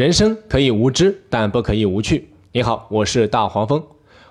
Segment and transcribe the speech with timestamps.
[0.00, 2.30] 人生可以无知，但不可以无趣。
[2.52, 3.84] 你好，我是大黄蜂，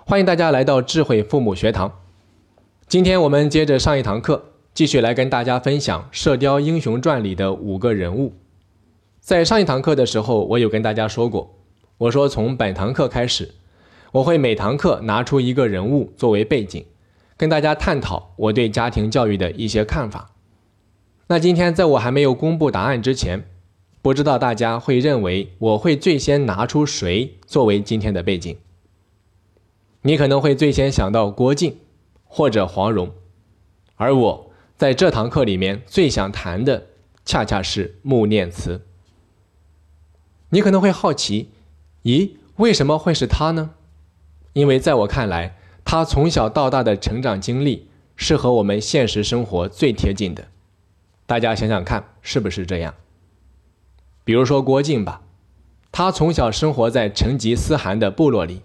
[0.04, 1.94] 欢迎大家来到智慧父母学堂。
[2.88, 8.34] 今天我们接着上一堂课，继续来跟大家分享《射雕英雄传》里的五个人物。
[9.20, 11.55] 在上一堂课的时候，我有跟大家说过，
[11.99, 13.51] 我说从本堂课开始，
[14.13, 16.83] 我会每堂课拿出一个人物作为背景，
[17.38, 20.31] 跟大家探讨我对家庭教育的一些看法。
[21.27, 23.43] 那今天在我还没有公布答案之前，
[24.02, 28.55] 不知道大家会认为我会最先拿出谁作为今天的背景？
[30.04, 31.78] 你可能会最先想到郭靖
[32.23, 33.11] 或者黄蓉，
[33.97, 36.88] 而我在这堂课里面最想谈的
[37.25, 38.86] 恰恰是穆念慈。
[40.52, 41.50] 你可能会好奇，
[42.03, 43.72] 咦，为什么会是他呢？
[44.53, 50.47] 因为在我看来，他从小到大的成长经历是和我们现实生活最贴近的。
[51.25, 52.95] 大家想想看，是不是这样？
[54.23, 55.22] 比如说郭靖吧，
[55.91, 58.61] 他从小生活在成吉思汗的部落里；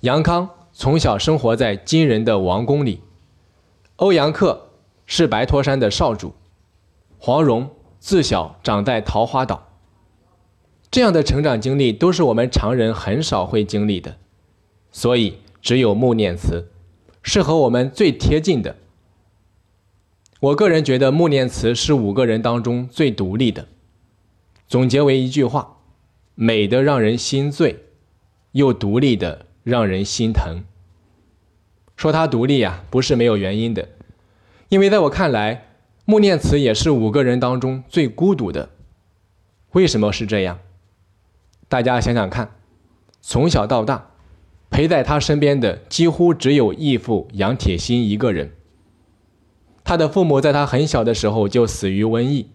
[0.00, 3.00] 杨康从小生活在金人的王宫里；
[3.96, 4.70] 欧阳克
[5.06, 6.30] 是白驼山的少主；
[7.18, 9.68] 黄蓉自小长在桃花岛。
[10.90, 14.16] 这样的成长经历都是我们常人很少会经历的，
[14.90, 16.68] 所以只有穆念慈
[17.22, 18.76] 是和我们最贴近的。
[20.40, 23.66] 我个人觉得穆念慈是五个人当中最独立的。
[24.74, 25.76] 总结为一句话：
[26.34, 27.84] 美的让人心醉，
[28.50, 30.64] 又独立的让人心疼。
[31.94, 33.90] 说他独立呀，不是没有原因的，
[34.70, 35.68] 因为在我看来，
[36.04, 38.70] 穆念慈也是五个人当中最孤独的。
[39.74, 40.58] 为什么是这样？
[41.68, 42.56] 大家想想看，
[43.20, 44.10] 从小到大，
[44.70, 48.50] 陪在他身边的几乎只有义父杨铁心一个人。
[49.84, 52.48] 他的父母在他很小的时候就死于瘟疫，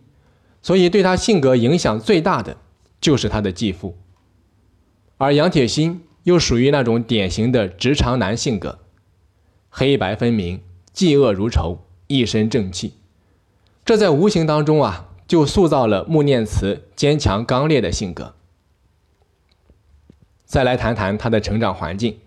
[0.62, 2.58] 所以对他性格影响最大的
[3.00, 3.98] 就是他的继父。
[5.18, 8.80] 而杨铁心又属于那种典型的直肠男性格，
[9.70, 10.62] 黑白分明，
[10.94, 12.94] 嫉恶如仇，一身正气。
[13.84, 18.36] 这在无形当中啊，就塑造了穆念慈坚强刚烈的性格。
[20.46, 22.20] 再来谈谈他的成长环境，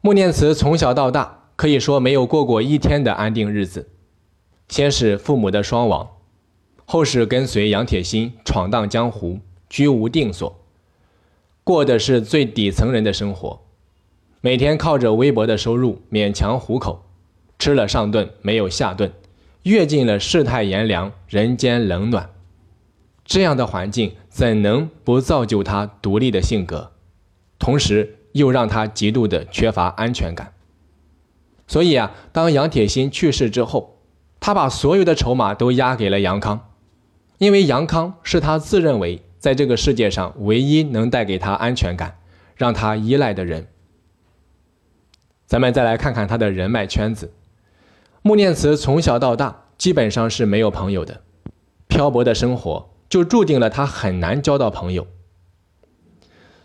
[0.00, 1.36] 穆念慈从小到大。
[1.56, 3.88] 可以说没有过过一天的安定日子，
[4.68, 6.08] 先是父母的双亡，
[6.90, 10.58] 后是跟随杨铁心闯荡江湖，居无定所，
[11.62, 13.60] 过的是最底层人的生活，
[14.40, 17.04] 每天靠着微薄的收入勉强糊口，
[17.58, 19.12] 吃了上顿没有下顿，
[19.64, 22.30] 阅尽了世态炎凉，人间冷暖，
[23.22, 26.92] 这样的环境怎能不造就他独立的性格，
[27.58, 30.54] 同时又让他极度的缺乏安全感。
[31.66, 33.98] 所以啊，当杨铁心去世之后，
[34.40, 36.67] 他把所有的筹码都押给了杨康，
[37.38, 42.18] 因为杨康是他自认为在这个世界上唯一能带给他安全感、
[42.56, 43.68] 让他依赖的人。
[45.46, 47.32] 咱们再来看看他的人脉圈子，
[48.22, 51.22] 穆念慈从小到大基本上是没有朋友的，
[51.86, 55.06] 漂泊的生活就注定了他很难交到朋友。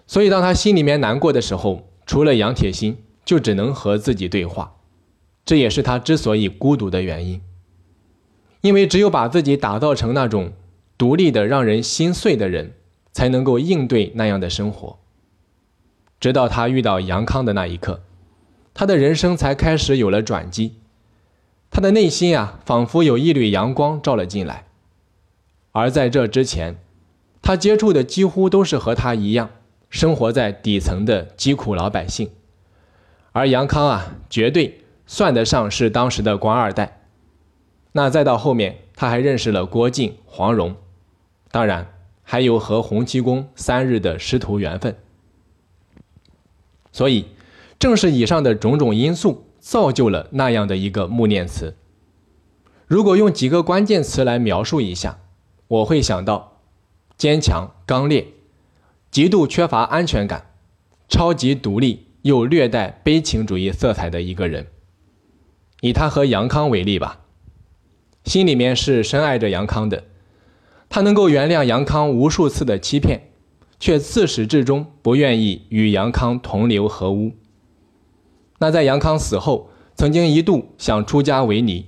[0.05, 4.75] 所以当他心里面难过的时候，除了杨铁心，就只能和自己对话。
[5.45, 7.41] 这也是他之所以孤独的原因，
[8.61, 10.51] 因为只有把自己打造成那种
[10.97, 12.73] 独立的、让人心碎的人，
[13.11, 14.99] 才能够应对那样的生活。
[16.19, 18.01] 直到他遇到杨康的那一刻，
[18.73, 20.75] 他的人生才开始有了转机。
[21.69, 24.65] 他的内心啊，仿佛有一缕阳光照了进来。
[25.71, 26.77] 而在这之前，
[27.41, 29.49] 他接触的几乎都是和他一样
[29.89, 32.29] 生活在底层的疾苦老百姓，
[33.31, 34.79] 而杨康啊，绝对。
[35.05, 37.01] 算得上是当时的官二代，
[37.91, 40.77] 那再到后面，他还认识了郭靖、黄蓉，
[41.53, 41.93] 当然
[42.23, 44.95] 还有和洪七公三日的师徒缘分。
[46.91, 47.27] 所以，
[47.77, 51.75] 正是以上的种种因素，造就了那样的一个穆念慈。
[52.87, 55.19] 如果用几个关键词来描述一下，
[55.67, 56.59] 我会想到：
[57.17, 58.29] 坚强刚烈，
[59.11, 60.47] 极度缺乏安全感，
[61.07, 64.65] 超级独立又略带悲情主义色彩的一个人。
[65.81, 67.19] 以他和杨康为例吧，
[68.25, 70.05] 心里面是深爱着杨康的，
[70.93, 73.31] 他能够原谅杨康无数次的欺骗，
[73.79, 77.31] 却自始至终不愿意与杨康同流合污。
[78.59, 81.87] 那在杨康死后，曾经一度想出家为尼，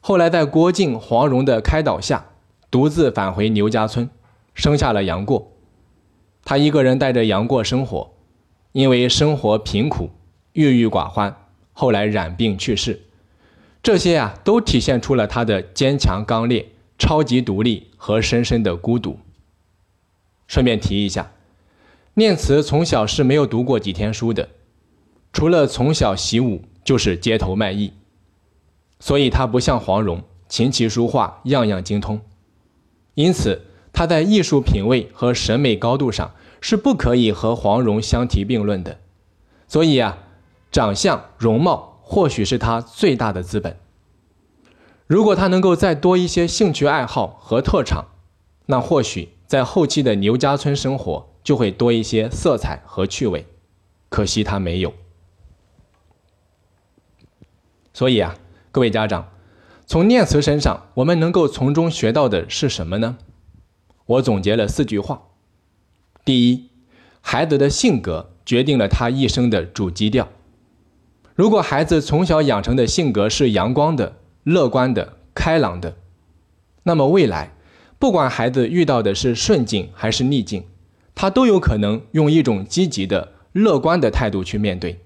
[0.00, 2.30] 后来在郭靖、黄蓉的开导下，
[2.68, 4.10] 独自返回牛家村，
[4.54, 5.52] 生下了杨过。
[6.44, 8.10] 他一个人带着杨过生活，
[8.72, 10.10] 因为生活贫苦，
[10.54, 11.36] 郁郁寡欢，
[11.72, 13.02] 后来染病去世。
[13.84, 16.66] 这些啊，都体现出了他的坚强刚烈、
[17.02, 19.18] 超级独立和深深的孤独。
[20.46, 21.32] 顺便提一下，
[22.14, 24.50] 念慈从小是没有读过几天书的，
[25.32, 27.92] 除了从小习武，就是街头卖艺，
[29.00, 32.20] 所以他不像黄蓉，琴棋书画样样精通，
[33.14, 33.62] 因此
[33.92, 39.00] 他在艺术品味和审美高度上是不可以和黄蓉相提并论的。
[39.66, 40.18] 所以啊，
[40.70, 43.76] 长相容貌或许是他最大的资本。
[45.06, 48.06] 如果他能够再多一些兴趣爱好和特长，
[48.66, 53.46] 那或许在后期的牛家村生活就会多一些色彩和趣味。
[54.08, 54.92] 可惜他没有。
[57.92, 58.36] 所以啊，
[58.70, 59.28] 各位家长，
[59.86, 63.18] 从念慈身上，我们能够从中学到的是什么呢？
[64.06, 65.22] 我总结了四句话：
[66.24, 66.70] 第一，
[67.20, 70.28] 孩子的性格决定了他一生的主基调。
[71.34, 75.96] 如果孩子从小养成的性格是阳光的，乐观的、开朗的，
[76.82, 77.52] 那么未来，
[77.98, 80.64] 不管孩子遇到的是顺境还是逆境，
[81.14, 85.00] 他都有可能用一种积极的、乐观的态度去面对。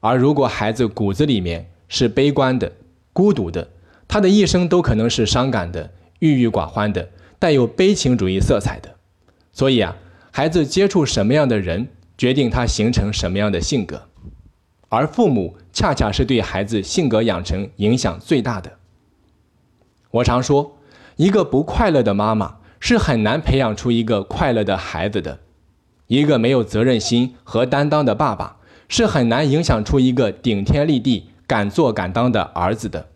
[0.00, 2.72] 而如果孩子骨子里面是悲观的、
[3.12, 3.68] 孤独的，
[4.06, 7.08] 他的一生都可能是伤感的、郁郁寡欢的、
[7.38, 8.96] 带有悲情主义色彩的。
[9.52, 9.96] 所以啊，
[10.30, 14.09] 孩子接触什么样的人，决定他形成什么样的性格。
[14.90, 18.78] 而父母恰恰是对孩子性格养成影响最大的。
[20.10, 20.76] 我常说，
[21.16, 25.38] 一个不快乐的妈妈是很难培养出一个快乐的孩子的；
[26.08, 28.56] 一个没有责任心和担当的爸爸
[28.88, 33.06] 是很难影响出一个顶天立地、敢做敢当的儿子的。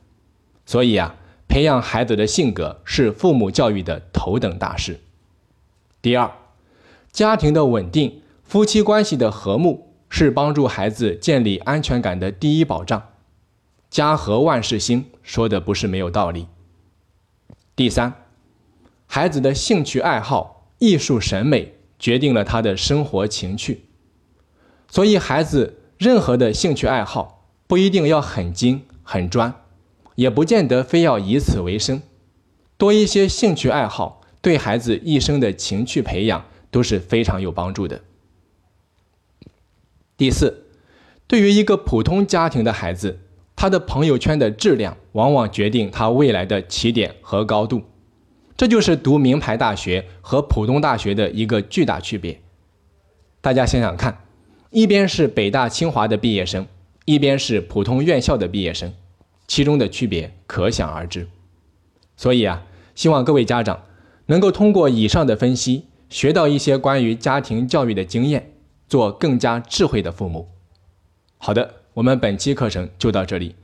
[0.65, 1.17] 所以啊，
[1.49, 5.01] 培养孩子的性格是父母教育的头等大事。
[6.01, 6.31] 第二，
[7.11, 9.91] 家庭的稳定，夫妻关系的和睦。
[10.09, 13.11] 是帮助孩子建立安全感的第一保障。
[13.91, 16.49] 家和万事兴，说的不是没有道理。
[17.77, 18.13] 第三，
[19.07, 23.85] 孩子的兴趣爱好、艺术审美决定了他的生活情趣。
[24.89, 29.55] 所以，孩子任何的兴趣爱好不一定要很精很专，
[30.17, 32.03] 也不见得非要以此为生。
[32.77, 38.03] 多一些兴趣爱好，对孩子一生的情趣培养都是非常有帮助的。
[40.17, 40.67] 第四，
[41.27, 43.19] 对于一个普通家庭的孩子，
[43.57, 47.83] 他的朋友圈的质量往往决定他未来的起点和高度。
[48.57, 52.41] 这就是读名牌大学和普通大学的一个巨大区别。
[53.41, 54.25] 大家想想看，
[54.71, 56.65] 一边是北大清华的毕业生，
[57.07, 58.95] 一边是普通院校的毕业生，
[59.49, 61.27] 其中的区别可想而知。
[62.17, 62.63] 所以啊，
[62.95, 63.83] 希望各位家长
[64.27, 68.53] 能够通过以上的分析，学到一些关于家庭教育的经验。
[68.89, 70.49] 做更加智慧的父母。
[71.39, 73.55] 好的，我们本期课程就到这里。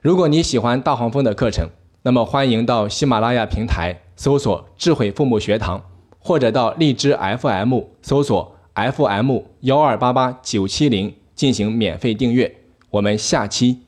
[0.00, 1.68] 如果你喜欢大黄蜂的课程，
[2.02, 5.82] 那么欢迎到喜马拉雅平台搜索“智慧父母学堂”，
[6.18, 12.54] 或者到荔枝 FM 搜索 “FM 幺二八八九七零”进行免费订阅。
[12.90, 13.82] 我们下期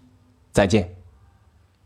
[0.53, 1.00] 再见。